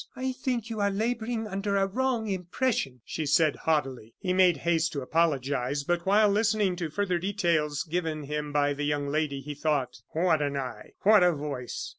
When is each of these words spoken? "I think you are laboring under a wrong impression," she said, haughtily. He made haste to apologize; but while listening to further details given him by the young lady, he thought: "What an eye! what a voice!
"I 0.15 0.31
think 0.31 0.71
you 0.71 0.79
are 0.79 0.89
laboring 0.89 1.47
under 1.47 1.77
a 1.77 1.85
wrong 1.85 2.27
impression," 2.27 3.01
she 3.05 3.27
said, 3.27 3.55
haughtily. 3.55 4.15
He 4.17 4.33
made 4.33 4.57
haste 4.65 4.91
to 4.93 5.01
apologize; 5.03 5.83
but 5.83 6.07
while 6.07 6.27
listening 6.29 6.75
to 6.77 6.89
further 6.89 7.19
details 7.19 7.83
given 7.83 8.23
him 8.23 8.51
by 8.51 8.73
the 8.73 8.83
young 8.85 9.09
lady, 9.09 9.41
he 9.41 9.53
thought: 9.53 10.01
"What 10.09 10.41
an 10.41 10.57
eye! 10.57 10.93
what 11.03 11.21
a 11.21 11.31
voice! 11.33 11.89